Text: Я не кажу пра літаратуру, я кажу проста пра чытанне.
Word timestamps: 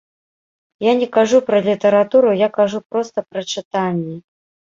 Я 0.85 0.93
не 1.01 1.07
кажу 1.17 1.41
пра 1.49 1.59
літаратуру, 1.67 2.31
я 2.39 2.49
кажу 2.57 2.79
проста 2.95 3.25
пра 3.29 3.41
чытанне. 3.57 4.15